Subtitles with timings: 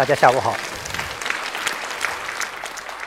[0.00, 0.54] 大家下午好，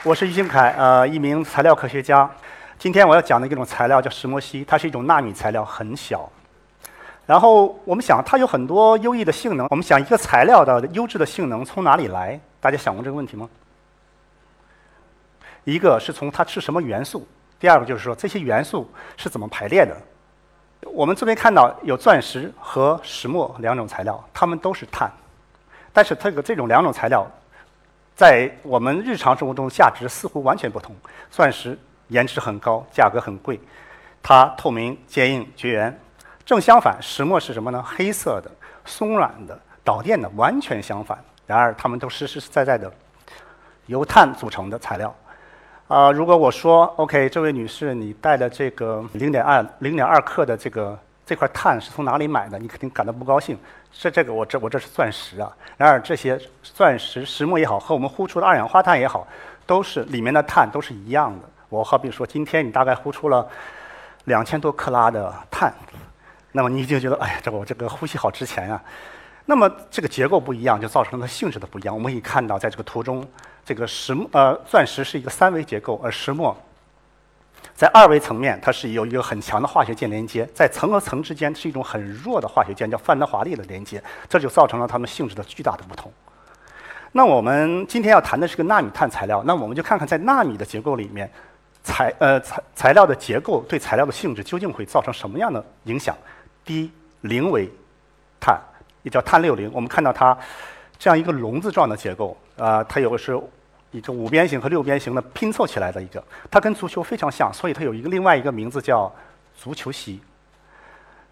[0.04, 2.30] 我是于新凯，呃，一名材料科学家。
[2.78, 6.30] 今天我要讲的一种材料叫石墨烯，它是一种纳米材料，很小。
[7.26, 9.66] 然后我们想，它有很多优异的性能。
[9.70, 12.38] 我们想，一个材料的优质的性能从哪里来？
[12.60, 13.48] 大家想过这个问题吗？
[15.64, 17.26] 一个是从它是什么元素，
[17.58, 19.96] 第二个就是说这些元素是怎么排列的。
[20.92, 25.10] 我们这边看到有钻石和石墨两种材料，它们都是碳。
[25.94, 27.26] 但是这个这种两种材料，
[28.14, 30.94] 在我们日常生活中价值似乎完全不同。
[31.30, 33.58] 钻石颜值很高，价格很贵，
[34.22, 35.98] 它透明、坚硬、绝缘。
[36.44, 37.82] 正相反，石墨是什么呢？
[37.82, 38.50] 黑色的、
[38.84, 41.18] 松软的、导电的，完全相反。
[41.46, 42.92] 然而，它们都实实在在的
[43.86, 45.14] 由碳组成的材料。
[45.86, 52.58] 啊，如果我说 OK，这位女士，你带的这个零点二零点二克的这个这块碳是从哪里买的？
[52.58, 53.58] 你肯定感到不高兴。
[53.92, 55.50] 是这个，我这我这是钻石啊。
[55.76, 59.26] 然而这些钻石石墨也好，和我们呼出的二氧化碳也好，
[59.64, 61.48] 都是里面的碳都是一样的。
[61.68, 63.48] 我好比说，今天你大概呼出了
[64.24, 65.72] 两千多克拉的碳，
[66.52, 68.82] 那么你就觉得，哎呀，这我这个呼吸好值钱啊。
[69.46, 71.94] 那么这个结构不一样，就造成了性质的不一样。
[71.94, 73.26] 我们可以看到，在这个图中，
[73.64, 76.56] 这个石呃钻石是一个三维结构，而石墨。
[77.74, 84.02] 在二维层面，它是有一个很强的化学键连接；在层和层之间是一种很弱的化学键，叫范德华利的连接。
[84.28, 86.12] 这就造成了它们性质的巨大的不同。
[87.10, 91.30] 那我们今天要谈的是个纳米碳材料，那我们就看看在纳米的结构里面，
[91.82, 96.16] 材呃材材料的结构对材料的性质究竟会造成什么样的影响？
[96.64, 96.90] 第一，
[97.22, 97.68] 零维
[98.40, 98.60] 碳，
[99.02, 99.70] 也叫碳六零。
[99.72, 100.36] 我们看到它
[100.98, 103.40] 这样一个笼子状的结构，啊，它有的是。
[103.94, 109.10] 一个五边形和六边形的拼凑起来的一个，它跟足球非常像，所以它有一个另外一个名字叫
[109.56, 110.20] 足球席。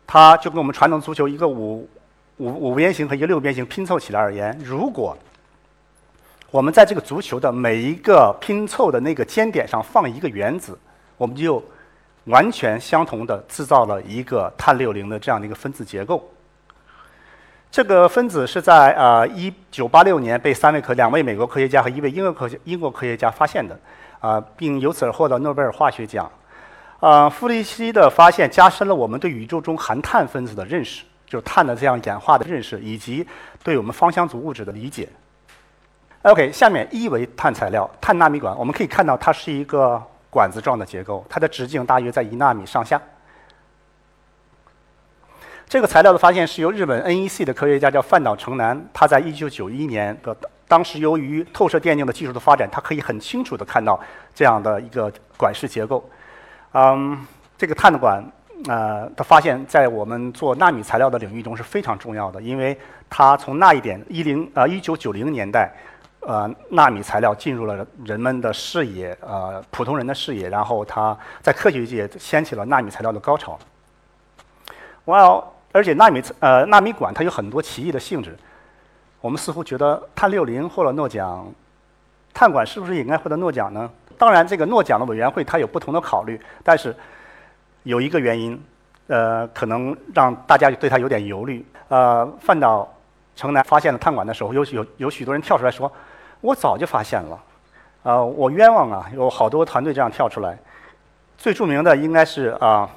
[0.07, 1.89] 它就跟我们传统足球一个五
[2.37, 5.17] 五五边形和一个六边形拼凑起来而言，如果
[6.53, 10.79] 我们在这个足球的每一个拼凑的那个尖点上放一个原子，
[11.17, 11.61] 我们就
[12.27, 16.31] 完全相同的制造了一个碳六零的这样的一个分子结构。
[17.73, 23.75] 这个分子是在呃一九八六年被三位科两位美国科学家和一位英国科学英国科学家发现的，
[24.21, 26.31] 啊，并由此而获得诺贝尔化学奖。
[27.01, 33.27] 啊，傅立希的发现加深了我们对宇宙中含碳分子的认识，就是碳的这样演化的认识，以及
[33.65, 35.09] 对我们芳香族物质的理解。
[36.21, 43.01] OK，下面一维碳材料碳纳米管，我们可以看到它是一个管子状的结构，它的直径大约在一纳米上下。
[45.73, 50.37] 这个材料的发现是由日本 NEC 的科学家叫饭岛成男，他在1991年的
[50.69, 53.99] 当时由于透射电镜的技术的发展，他可以很清楚的看到
[54.35, 56.07] 这样的一个管式结构。
[56.75, 57.19] 嗯，
[57.57, 58.23] 这个碳管
[58.69, 62.79] 呃的发现，在我们做纳米材料的领域中是非常重要的，因为
[63.09, 65.73] 它从那一点一零呃1990年代，
[66.21, 73.59] 呃纳米材料进入了人们的视野，呃普通人的视野，然后它在科学界掀起了纳米材料的高潮。
[75.07, 75.43] 哇哦！
[75.73, 78.37] 而且纳米呃纳米管它有很多奇异的性质，
[79.21, 81.47] 我们似乎觉得碳六零获了诺奖，
[82.35, 83.91] 碳管是不是也应该获得诺奖呢？
[84.19, 86.95] 当然，这个诺奖的委员会它有不同的考虑，但是
[87.83, 88.63] 有一个原因，
[89.09, 91.65] 呃，可能让大家对它有点犹豫。
[91.89, 92.89] 呃，范岛
[93.35, 95.91] 城南发现了碳管的时候，有有有许多人跳出来说
[96.41, 97.43] ：“我早就发现了，
[98.03, 100.57] 呃，我冤枉啊！”有好多团队这样跳出来，
[101.37, 102.89] 最著名的应该是啊。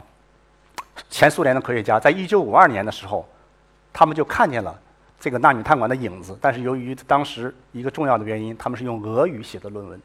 [1.09, 3.25] 前苏联的科学家在1952年的时候，
[3.93, 4.77] 他们就看见了
[5.19, 6.37] 这个纳米碳管的影子。
[6.41, 10.01] 但是由于当时一个重要的原因，他们是用俄语写的论文，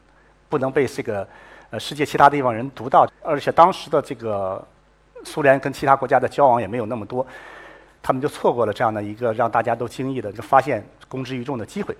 [0.47, 1.27] 不能被这个
[1.69, 3.05] 呃世界其他地方人读到。
[3.21, 4.65] 而且当时的这个
[5.25, 7.25] 苏联跟其他国家的交往也没有那么多，
[8.01, 11.95] 他们就错过了这样的一个让大家都惊异的就发现公之于众的机会。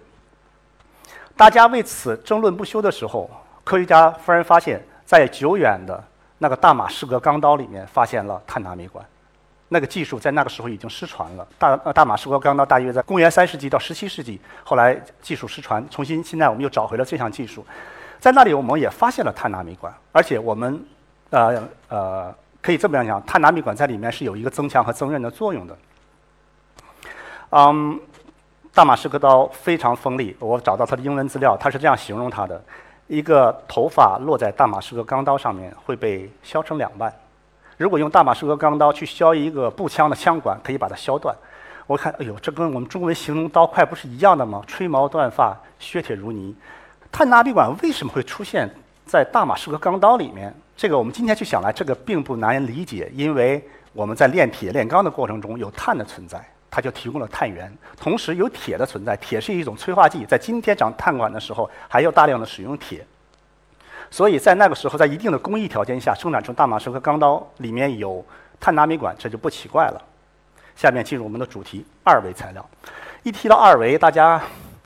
[1.36, 3.30] 大家为此争论不休的时候，
[3.64, 6.02] 科学家忽然发现，在久远的。
[6.44, 9.06] 那个大马士革钢刀里面发现了碳纳米管，
[9.68, 11.48] 那个技术在那个时候已经失传了。
[11.60, 17.64] 大呃大马士革钢刀大约在公元三世纪到十七世纪，后来技术失传，重新现在我们又找回了这项技术，
[18.20, 20.84] 在那里我们也发现了碳纳米管，而且我们
[21.30, 25.78] 呃呃可以这么样讲，碳纳米管在里面是有一个增强和增韧的作用的。
[27.52, 28.00] 嗯，
[28.74, 32.60] 大马士革刀非常锋利，我找到它的英文资料，它是这样形容它的。
[33.12, 37.14] 一个头发落在大马士革钢刀上面会被削成两半。
[37.76, 41.36] 如果用大马士革钢刀去削一个步枪的枪管，可以把它削断。
[41.88, 44.64] 我看，哎呦，这跟我们中文形容刀快不是一样的吗？
[44.66, 46.56] 吹毛断发，削铁如泥。
[47.12, 48.70] 碳纳米管为什么会出现
[49.06, 50.56] 在大马士革钢刀里面？
[50.78, 53.62] 这个我们今天去想来，这个并不难理解，因为
[53.92, 56.42] 我们在炼铁炼钢的过程中有碳的存在。
[56.72, 57.72] 它就提供了碳源。
[57.98, 63.06] 同时有铁的存在，铁是一种催化剂，在今天长碳管的时候，还要大量的使用铁。
[64.10, 68.26] 所以在那个时候，在一定的工艺条件下，生产出大马士革钢刀里面有
[68.60, 70.02] 碳纳米管，这就不奇怪了。
[70.76, 72.70] 下面进入我们的主题：二维材料。
[73.24, 74.42] 一提到二维，大家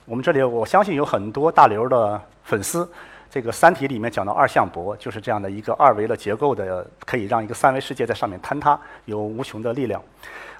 [0.05, 2.89] 我们这里我相信有很多大刘的粉丝。
[3.31, 10.01] 这个《三体》里面讲到二向箔，就是这样的一个二维的结构的，可以让一个三维世界在上面坍塌，有无穷的力量。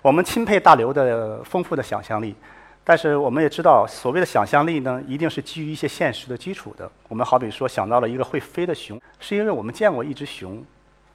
[0.06, 2.36] 我们钦佩大刘的丰富的想象力，
[2.84, 6.88] 但是我们也知道，所谓的想象力呢，一定是基于一些现实的基础的。
[7.08, 10.64] 我们好比说想到了一个会飞的熊，是因为我们见过一只熊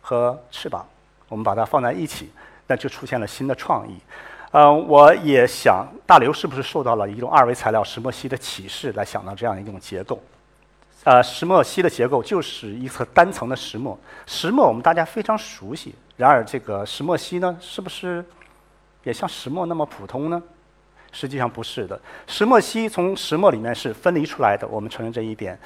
[0.01, 0.85] 和翅膀，
[1.29, 2.33] 我们把它放在一起，
[2.67, 3.95] 那就出现了新的创意。
[4.51, 10.21] 嗯，我也想，大刘是不是受到了一种二维材料石墨烯的启示，来想到这样一种结构？
[11.05, 13.97] 呃，石墨烯的结构就是一层单层的石墨。
[14.27, 18.25] 石墨我们大家非常熟悉，然而这个石墨烯呢，是不是
[19.03, 20.43] 也像石墨那么普通呢？
[21.13, 22.01] 实际上不是的。
[22.27, 25.59] 石墨烯从石墨里面是分离出来的，我们承认这一点。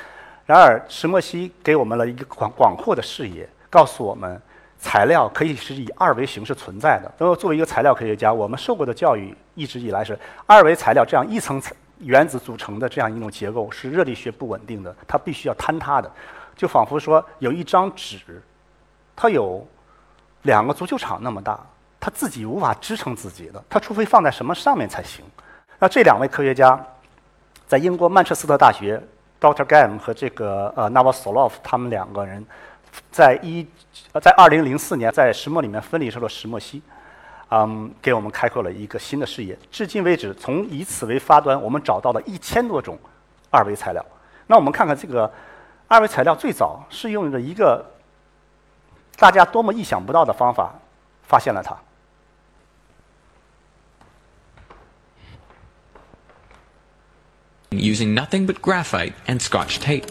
[0.46, 4.40] 然而，石墨烯给我们了一个广广阔的视野，告诉我们
[4.78, 7.12] 材料可以是以二维形式存在的。
[7.18, 11.60] 那么，作为一个材料科学家，我们受过的教育一直以来是二维材料这样一层。
[12.00, 16.10] 原子组成的这样一种结构是热力学不稳定的，它必须要坍塌的，
[16.54, 18.42] 就仿佛说有一张纸，
[19.14, 19.66] 它有
[20.42, 21.58] 两个足球场那么大，
[22.04, 25.24] 他自己无法支撑自己的，他除非放在什么上面才行。
[25.78, 26.78] 那这两位科学家
[27.66, 29.02] 在英国曼彻斯特大学
[29.40, 29.64] ，Dr.
[29.64, 32.44] Gam 和这个呃 n a v a s o l o v 他们两个人，
[33.10, 33.66] 在一
[34.20, 36.82] 在二零零四年在石墨里面分离出了石墨烯。
[37.48, 39.58] 嗯，给我们开阔了一个新的视野。
[39.70, 42.98] 至今为止，从以此为发端，我们找到了一千多种
[43.50, 44.04] 二维材料。
[44.46, 45.32] 那我们看看这个
[45.88, 47.82] 二维材料最早是用着一个
[49.16, 50.74] 大家多么意想不到的方法
[51.22, 51.74] 发现了它。
[57.73, 60.07] Using nothing but graphite and scotch tape,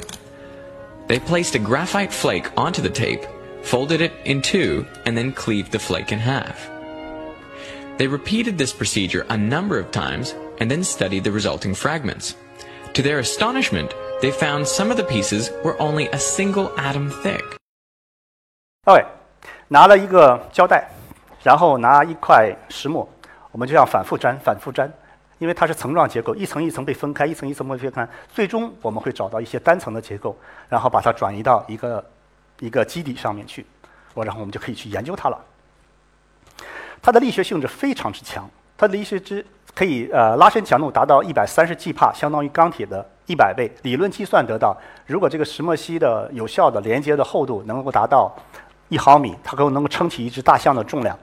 [1.09, 3.25] they placed a graphite flake onto the tape,
[3.63, 6.69] folded it in two, and then cleaved the flake in half.
[7.97, 12.37] They repeated this procedure a number of times and then studied the resulting fragments.
[12.95, 17.45] To their astonishment, they found some of the pieces were only a single atom thick.
[18.85, 19.05] 各位，
[19.69, 20.89] 拿了一个胶带，
[21.43, 23.09] 然后拿一块石墨，
[23.51, 24.93] 我们就这样反复粘，反复粘，
[25.44, 30.34] 因为它是层状结构，一层一层被分开，一层一层被分开，最终我们会找到一些单层的结构，
[30.70, 32.06] 然后把它转移到一个
[32.62, 33.66] 一个基底上面去，
[34.14, 35.38] 我然后我们就可以去研究它了。
[37.02, 39.46] 它的力学性质非常之强，它的力学之
[39.76, 43.70] 可以呃拉伸强度达到一百三十 G 帕，相当于钢铁的一百倍。
[43.82, 48.34] 理论计算得到，如果这个石墨烯的有效的连接的厚度能够达到
[48.88, 51.20] 一毫米，它够能够撑起一只大象的重量。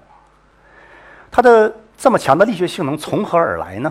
[1.31, 3.91] 它的这么强的力学性能从何而来呢？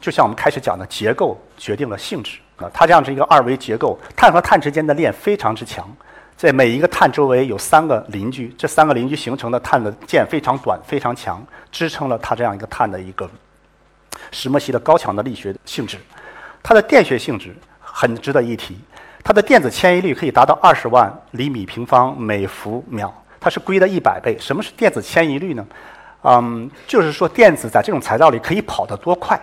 [0.00, 2.70] 就像我们开始讲的，结构决定了性质啊。
[2.72, 5.88] 它这样是一个二维结构，碳和碳之间的链非常之强。
[6.36, 13.28] 在每一个碳周围有三个邻居，这三个邻居形成的碳的键非常短、非常强，支撑了它这样一个碳的一个
[14.30, 15.98] 石墨烯的高强的力学性质。
[16.62, 18.78] 它的电学性质很值得一提，
[19.24, 24.38] 它的电子迁移率可以达到二十万厘米平方每伏秒，它是硅的一百倍。
[24.38, 25.66] 什么是电子迁移率呢？
[26.22, 29.40] 嗯，就是说电子在这种材料里可以跑得多快。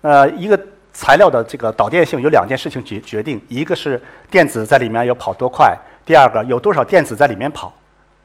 [0.00, 0.58] 呃，一个
[0.92, 4.00] 材料的这个导电性有两件事情决决定，一个是
[4.30, 5.76] 电子在里面要跑多快。
[6.04, 7.72] 第二个，有多少电子在里面跑？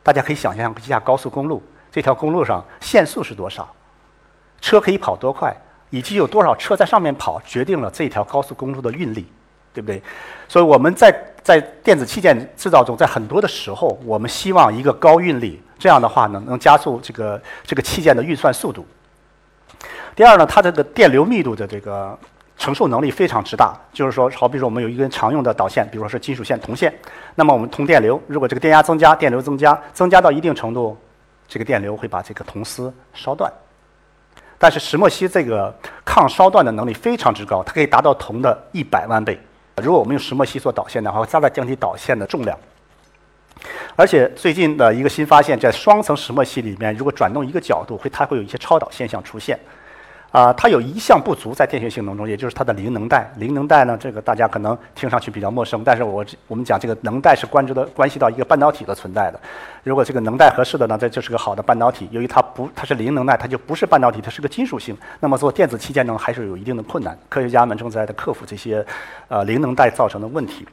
[0.02, 1.62] 大家可以想象一下高速公路，
[1.92, 3.68] 这条公路上限速是多少？
[4.62, 5.56] 车可以跑多快？
[5.90, 9.28] 以及有多少车在上面跑，决定了这条高速公路的运力，
[9.74, 10.02] 对不对？
[10.48, 18.86] 所以我们在在电子器件制造中，在很多的时候，我们希望一个高运力，这样的话呢，能加速这个这个器件的运算速度。
[20.16, 22.18] 第二呢，它这个电流密度的这个。
[22.56, 26.94] 承受能力非常之大，就是说，好比说我们有一根常用的导线，比如说是金属线、铜线，
[27.36, 30.96] 那么我们通电流，如果这个电压增加，电流增加，增加到一定程度，
[31.48, 33.52] 这个电流会把这个铜丝烧断。
[34.58, 39.38] 但是石墨烯这个抗烧断的能力非常之高，它可以达到铜的一百万倍。
[39.82, 42.58] 如果我们用石墨烯做导线的话，会大大降低导线的重量。
[43.98, 49.60] 而且最近的一个新发现，在双层石墨烯里面，如果转动一个角度，会它会有一些超导现象出现。
[50.34, 53.32] 啊，它有一项不足在电学性能中，也就是它的零能带。
[53.38, 59.40] 零能带呢，这个大家可能听上去比较陌生，但是我我们讲这个能带是关注的关系到一个半导体的存在的。
[59.84, 62.10] 如果这个能带合适的呢，这就是个好的半导体。
[62.10, 64.98] 由于它不它是零能带，它就不是半导体，它是个金属性。
[65.20, 67.16] 那么做电子器件呢，还是有一定的困难。
[67.30, 68.84] 科学家们正在的克服这些
[69.28, 70.68] 呃零能带造成的问题。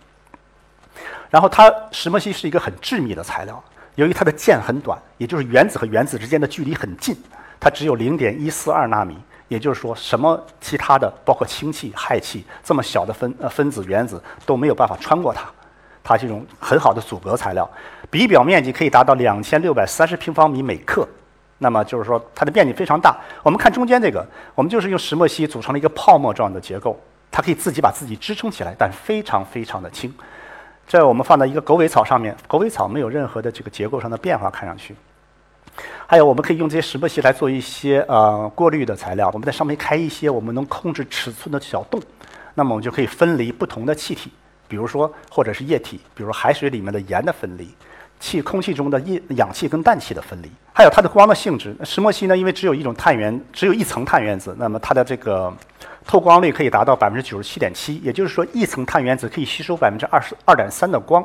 [1.29, 3.63] 然后它石墨烯是一个很致密的材料，
[3.97, 7.15] 由于它的键很短，也就是原子和原子之间的距离很近。
[7.61, 9.19] 它只有零点一四二纳米。
[9.51, 15.51] 也就是说，什么其他的，包括氢气、氦气这么小的分呃分子原子都没有办法穿过它，
[16.05, 17.69] 它是一种很好的阻隔材料。
[18.09, 21.05] 比表面积可以达到两千六百三十平方米每克，
[21.59, 23.19] 那么就是说它的面积非常大。
[23.43, 26.97] 我们看中间这个，我们就是用石墨烯组成了一个泡沫状的结构，
[27.29, 30.15] 它可以自己把自己支撑起来，但非常非常的轻。
[30.87, 34.95] 这我们放在一个狗尾草上面，狗尾草没有任何的这个结构上的变化，看上去。
[36.07, 39.31] 还有，我们可以用这些石墨烯来做一些呃过滤的材料。
[39.33, 42.01] 我们在上面开一些我们能控制尺寸的小洞，
[42.55, 44.33] 那么我们就可以分离不同的气体，
[44.67, 47.73] 比如说或者是液体，比如海水里面的盐的分离，
[48.19, 50.51] 气空气中的液氧气跟氮气的分离。
[50.73, 55.53] 还有它的光的性质，石墨烯呢，因为只有一种碳原，只有一层碳原子，那么它的这个
[56.05, 61.25] 透光率可以达到百分之九十七点七，也就是说一层碳原子可以吸收百分之二十二点三的光。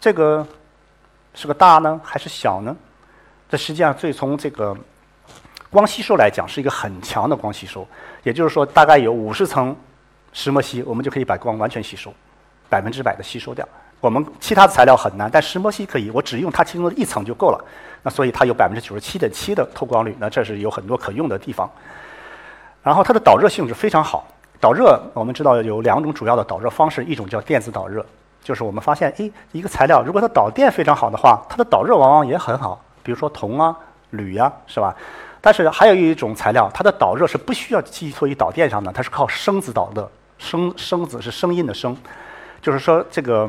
[0.00, 0.46] 这个
[1.32, 2.76] 是个大呢，还是小呢？
[3.54, 4.76] 这实际上，最从这个
[5.70, 7.86] 光吸收来讲，是一个很强的光吸收。
[8.24, 9.76] 也就是说，大概有五十层
[10.32, 12.12] 石墨烯，我们就可以把光完全吸收，
[12.68, 13.64] 百分之百的吸收掉。
[14.00, 17.64] 我们其他的材料很难，但石墨烯可以，我只用它其中的一层就够了。
[18.02, 21.70] 那所以它有百分之九十七点七的透光率，那这是有很多可用的地方。
[22.82, 24.26] 然后它的导热性质非常好。
[24.60, 28.04] 导热我们知道有两种主要的导热方式，一种叫电子导热，
[28.42, 32.80] 就是我们发现，诶，一个材料如果它导电非常好的话，它的导热往往也很好。
[33.04, 33.76] 比如说铜啊、
[34.10, 34.92] 铝呀，是吧？
[35.40, 40.10] 但是还有一种材料，它的导热是不需要寄托于导电上的，它是靠声子导热。
[40.36, 41.96] 声声子是声音的声，
[42.60, 43.48] 就是说这个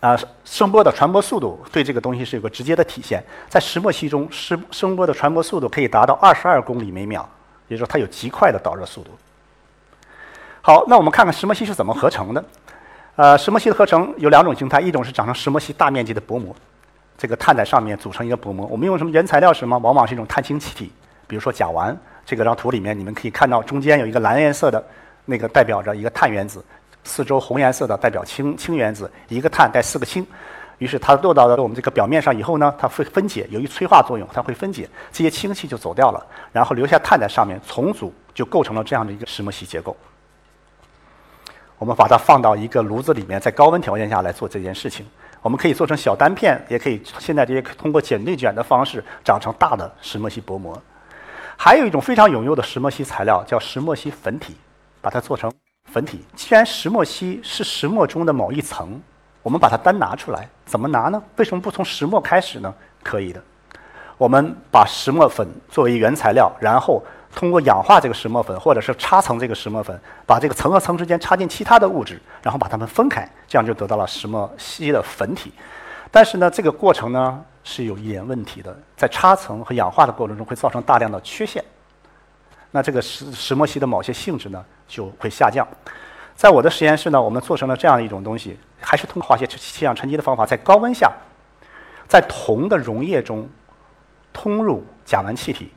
[0.00, 3.24] 啊声波的传播速度对这个东西是有个直接的体现。
[3.48, 7.26] 在石墨烯中，声声波的传播速度可以达到二十二公里每秒，
[7.68, 9.10] 也就是说它有极快的导热速度。
[10.60, 12.44] 好，那我们看看石墨烯是怎么合成的。
[13.16, 16.54] 呃，石墨烯的合成有两种形态，一种是长成石墨烯大面积的薄膜。
[17.16, 18.66] 这个碳在上面组成一个薄膜。
[18.66, 19.52] 我们用什么原材料？
[19.52, 19.78] 什么？
[19.78, 20.92] 往往是一种碳氢气体，
[21.26, 21.96] 比如说甲烷。
[22.24, 24.84] 这个张图里面你们可以看到，中间有一个蓝颜色的，
[25.24, 26.60] 那个代表着一个碳原子；
[27.02, 29.10] 四周红颜色的代表氢氢原子。
[29.28, 30.24] 一个碳带四个氢，
[30.78, 39.96] 于是它落到了我们这个表面上以后呢，它会分解，由于催化作用，它会分解，这些氢气就走掉了，然后留下碳在上面，重组就构成了这样的一个石墨烯结构。
[41.78, 45.04] 我们把它放到一个炉子里面，在高温条件下来做这件事情。
[45.42, 50.80] 我们可以做成小单片，也可以现在这些通过剪内卷的方式长成大的石墨烯薄膜。
[51.56, 54.56] 还有一种非常有用的石墨烯材料叫石墨烯粉体，
[55.00, 55.52] 把它做成
[55.90, 56.24] 粉体。
[56.34, 59.00] 既然石墨烯是石墨中的某一层，
[59.42, 61.22] 我们把它单拿出来，怎么拿呢？
[61.36, 62.72] 为什么不从石墨开始呢？
[63.02, 63.42] 可以的，
[64.16, 67.02] 我们把石墨粉作为原材料，然后。
[67.34, 75.52] 通过氧化这个石墨粉，或者是插层这个石墨粉，把这个层和层之间插进其他的物质，然后把它们分开，这样就得到了石墨烯的粉体。
[76.10, 81.64] 但是呢，这个过程呢是有一点问题的，在插层和氧化的过程中会造成大量的缺陷，
[82.70, 85.66] 那这个石石墨烯的某些性质呢就会下降。
[86.34, 91.10] 在我的实验室呢，我们做成了这样一种东西，还是通过化学气氧沉积的方法，在高温下，
[92.06, 93.48] 在铜的溶液中
[94.32, 95.72] 通入甲烷气体。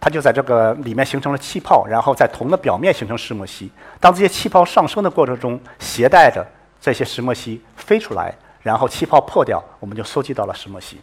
[0.00, 3.70] 它就在这个里面形成了气泡，然后在铜的表面形成石墨烯。
[3.98, 6.46] 当这些气泡上升的过程中，携带着
[6.80, 10.98] 这些石墨烯飞出来，然后气泡破掉，我们就收集到了石墨烯。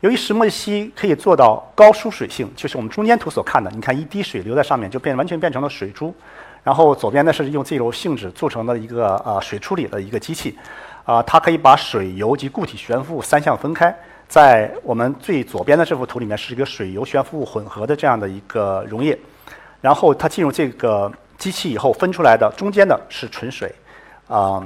[0.00, 6.14] 由于石墨烯可以做到高疏水性，就是我们中间图所看的，你看一滴水流在上面就变完全变成了水珠。
[6.62, 10.56] 然后左边呢是用这种性质做成的一个呃水处理的一个机器，
[11.04, 13.94] 啊，它可以把水油及固体悬浮三项分开。
[14.28, 19.18] 在我们最左边的这幅图里面是一个水油悬浮物混合的这样的一个溶液，
[19.80, 23.74] 然后它进入这个机器以后分出来的中间的是纯水，
[24.28, 24.62] 啊，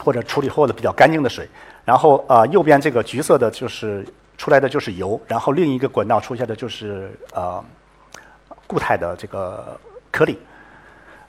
[0.00, 1.48] 或者处理后的比较干净的水，
[1.84, 4.06] 然后啊右边这个橘色的就是
[4.36, 7.62] 出来的就是油，然后另一个管道出现的就是呃
[8.68, 9.76] 固态的这个
[10.12, 10.38] 颗粒。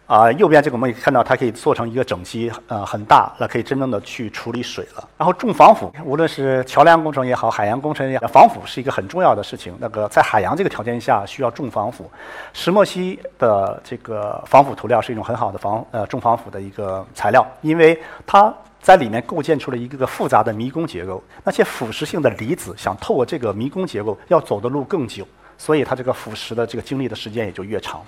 [0.10, 5.08] 啊，右边这个我们也看到，它可以做成一个整机，呃，很大，那可以真正的去处理水了。
[5.16, 9.72] 然后重防腐，无论是桥梁工程也好，海洋工程也好，防腐是一个很重要的事情。
[9.80, 12.10] 那个在海洋这个条件下需要重防腐，
[12.54, 18.52] 石墨烯的这个防腐涂料是一种很好的防呃重防腐的一个材料，因为它
[18.82, 25.24] 在里面构建出了一个个复杂的迷宫结构，那些腐蚀性的离子想透过这个迷宫结构要走的路更久，
[25.56, 28.02] 所以它这个腐蚀的这个经历的时间也就越长。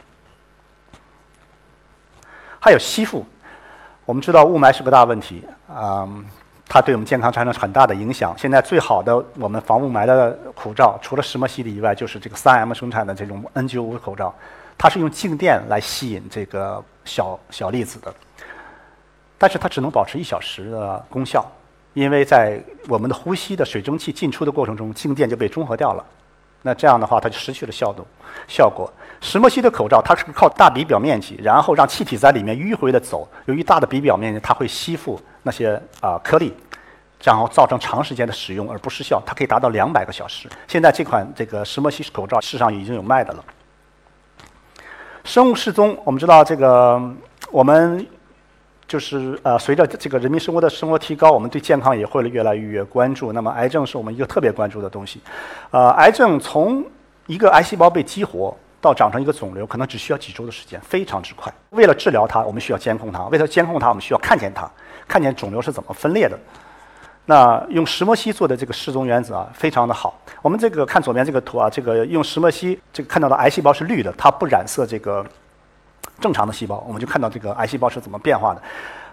[2.64, 3.26] 还有吸附，
[4.06, 6.08] 我们知道雾霾是个大问题，啊，
[6.68, 8.36] 它对我们健康产生很大的影响。
[8.38, 14.32] 现在最好的我们防雾霾的口罩，除了石墨烯的以外，就是这个 3M 生产的这种 N95 口罩，
[14.78, 18.14] 它是用静电来吸引这个小小粒子的，
[19.40, 21.44] 但是它只能保持一小时的功效，
[21.96, 26.06] 因为在我们的呼吸的水蒸气进出的过程中，静电就被中和掉了，
[26.62, 28.06] 那这样的话它就失去了效度
[28.48, 28.92] 效果。
[29.20, 33.28] 石墨烯的口罩它是靠大笔表面积，然后让气体在里面迂回的走。
[33.46, 36.54] 由于大的笔表面积，它会吸附那些啊颗粒，
[37.24, 39.22] 然后造成长时间的使用而不失效。
[39.26, 40.50] 它可以达到两百个小时。
[40.68, 43.44] 现在这款这个石墨烯口罩市场已经有卖的了。
[45.24, 47.00] 生物失踪，我们知道这个
[47.52, 48.06] 我们
[48.92, 53.32] 就是呃，随着这个人民生活的生活提高，我们对健康也会越来越关注。
[53.32, 55.22] 那么癌症是我们一个特别关注的东西。
[55.70, 56.84] 呃，癌症从
[57.28, 58.54] 一个癌细胞被激活。
[58.84, 61.54] 到长成一个肿瘤，可能只需要几周的时间，非常之快。
[61.70, 64.68] 为了治疗它，我们需要监控它；为了监控它，我们需要看见它，
[65.08, 66.36] 看见肿瘤是怎么分裂的。
[67.28, 70.20] 那用石墨烯做的这个失踪原子啊，非常的好。
[70.42, 75.24] 我们这个看左边这个图啊，这个用石墨烯，这个看到的癌细胞是绿的，它不染色这个
[76.22, 78.62] 正常的细胞，我们就看到这个癌细胞是怎么变化的。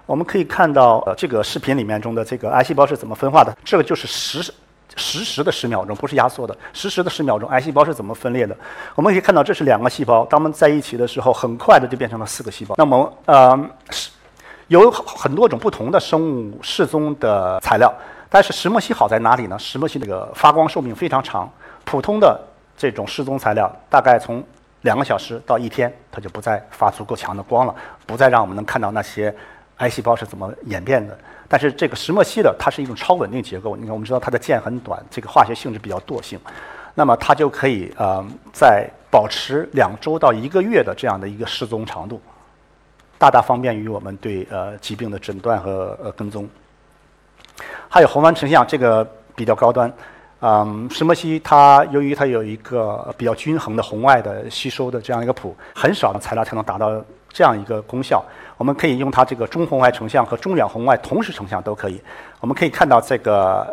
[0.07, 3.57] 我们可以看到呃，这个视频里面中的这个癌细胞是怎么分化的。
[3.65, 4.55] 这个就是实。
[4.97, 6.57] 实时的十秒钟，不是压缩的。
[6.73, 8.57] 实时的十秒钟，癌细胞是怎么分裂的？
[8.97, 12.75] 我们可以看到，这是两个细胞，它们在一起的时候，很快的就变成了四个细胞。
[12.77, 13.71] 那么，呃，
[14.67, 17.95] 有很多种不同的生物失踪的材料，
[18.29, 19.57] 但是石墨烯好在哪里呢？
[19.57, 21.49] 石墨烯这个发光寿命非常长，
[21.85, 22.41] 普通的
[22.77, 24.43] 这种失踪材料，大概从
[24.83, 27.75] 两个小时到一天，它就不再发足够强的光了，
[28.07, 29.35] 不再让我们能看到那些
[29.79, 31.19] 癌细胞是怎么演变的。
[31.49, 33.75] 但是这个石墨烯的，它是一种超稳定结构。
[33.75, 36.39] 你看，我们知道它的键很短，这个化学性质比较惰性，
[36.95, 42.21] 那么它就可以呃，在保持两周到一个月的这样的一个失踪长度，
[43.19, 46.49] 大大方便于我们对呃疾病的诊断和呃跟踪。
[47.89, 49.05] 还有红斑成像，这个
[49.35, 49.93] 比较高端。
[50.41, 58.25] 嗯，石墨烯它由于它有一个比较均衡的红外的吸收的这样一个谱，很少的材料才能达到这样一个功效。
[58.57, 62.01] 我们可以用它这个中红外成像和中远红外同时成像都可以。
[62.39, 63.67] 我们可以看到这个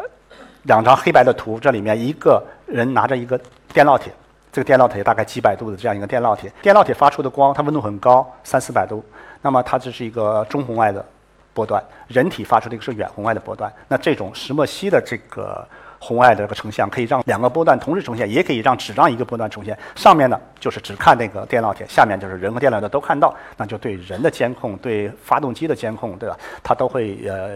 [0.63, 3.39] 两张黑白的图，这里面一个人拿着一个
[3.72, 4.12] 电烙铁，
[4.51, 9.06] 这个电烙铁大概几百度的这样一个电烙铁，电烙铁发出的光它温度很高，三四百度，
[9.43, 11.06] 那么它这是一个中红外的
[11.54, 13.71] 波段，人体发出的一个是远红外的波段。
[13.88, 15.63] 那这种石墨烯的这个。
[16.06, 19.76] 红外的这个成像可以让两个波段同时呈现，也可以让只让一个波段呈现。
[19.96, 26.38] 上面呢就是只看那个电烙铁，下面就是人和电烙铁都看到，那就对人的监控、对发动机的监控，对吧？
[26.62, 27.56] 它都会呃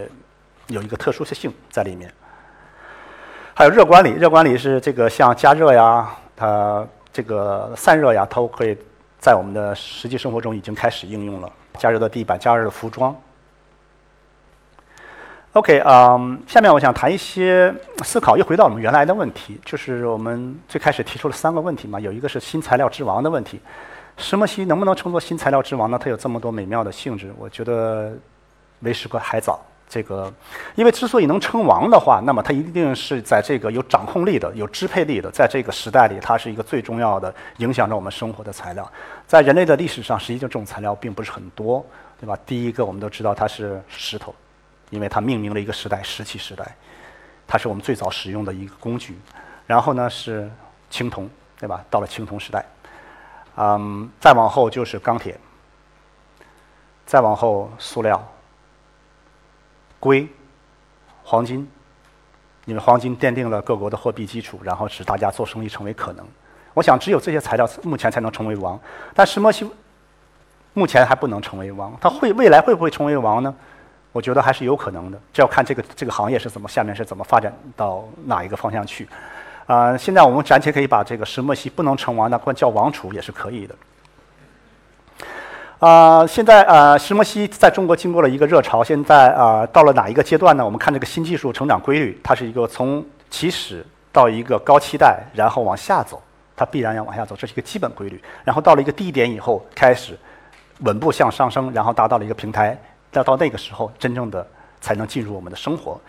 [0.66, 2.12] 有一个特殊性在里面。
[3.54, 8.76] 还有热管理，热管理是这个像加热呀，它这个散热呀，它都可以
[9.18, 11.52] 在我们的实际生活中已经开始应用了。
[11.78, 13.14] 加热的地板，加热的服装。
[15.54, 23.60] OK，嗯，下面我想谈一些思考，又回到我们原来的问题，就是我们最开始提出了三个问题嘛，有一个是新材料之王的问题，
[24.16, 25.98] 石墨烯能不能称作新材料之王呢？
[26.00, 28.12] 它有这么多美妙的性质，我觉得
[28.80, 29.60] 为时还早。
[29.88, 30.32] 这个，
[30.76, 38.88] 因为之所以能称王的话，那么它一定是在这个有掌控力的、有支配力的，在这个时代里，它是一个最重要的影响着我们生活的材料。
[39.26, 41.84] 在人类的历史上，实际上这种材料并不是很多，
[42.20, 42.38] 对吧？
[42.46, 44.32] 第一个，我们都知道它是石头。
[44.90, 46.76] 因为它命名了一个时代——石器时代，
[47.46, 49.18] 它是我们最早使用的一个工具。
[49.66, 50.50] 然后呢是
[50.90, 51.82] 青铜，对吧？
[51.88, 52.64] 到了青铜时代，
[53.56, 55.38] 嗯，再往后就是钢铁，
[57.06, 58.22] 再往后塑料、
[59.98, 60.28] 硅、
[61.24, 61.66] 黄金。
[62.66, 66.24] 因为黄金奠定了各国的货币基础，然后使大家做生意成为可能。
[66.74, 68.78] 我想，只有这些材料目前才能成为王。
[69.12, 69.68] 但石墨烯
[70.74, 73.52] 目前还不能成为王，它会未来会不会成为王呢？
[74.12, 79.08] 我觉得还是有可能的，这要看这个这个行业是怎么下面是怎么发展到哪一个方向去。
[79.66, 83.74] 啊，现在我们暂且可以把这个石墨烯不能成王的管叫王储也是可以的。
[85.78, 90.64] 啊，现在啊，石墨烯在中国经过了一个热潮，现在啊到了哪一个阶段呢？
[90.64, 96.20] 我们看这个新技术成长规律，它是一个从起始到一个高期待，然后往下走，
[96.56, 98.20] 它必然要往下走，这是一个基本规律。
[98.42, 100.18] 然后到了一个低点以后，开始
[100.80, 102.76] 稳步向上升，然后达到了一个平台。
[103.12, 104.46] 要到那个时候，真正的
[104.80, 106.00] 才能进入我们的生活。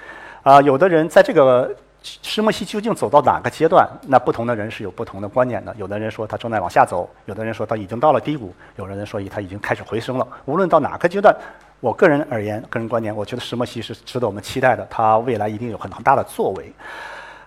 [0.44, 3.88] 啊，有的人在这个石墨烯究竟走到哪个阶段？
[4.08, 5.76] 那不同的人是有不同的观点的。
[5.78, 10.28] 有的人说它正在往下走，有的人说它已经到了低谷，有的人说它已经开始回升了。
[10.46, 11.36] 无论到哪个阶段，
[11.80, 16.74] 我个人而言，个人观点，我觉得石墨烯是值得我们期待的，它未来一定有很大的作为。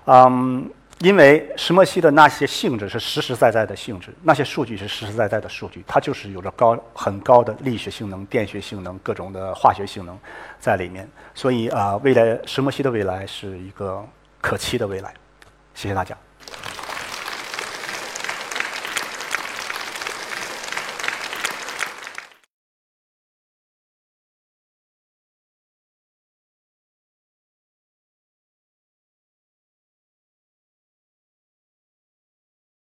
[0.07, 0.71] 嗯。
[1.05, 10.19] 因为石墨烯的那些性质是实实在在的性质，那些数据是实实在在的数据，它就是有着高很高的力学性能、电学性能、各种的化学性能
[10.59, 11.07] 在里面。
[11.35, 14.03] 所以啊，未来石墨烯的未来是一个
[14.40, 15.12] 可期的未来。
[15.75, 16.17] 谢谢大家。